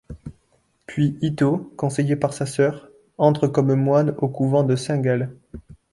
[0.87, 5.29] Puis Hitto, conseillé par sa sœur, entre comme moine au couvent de Saint-Gall.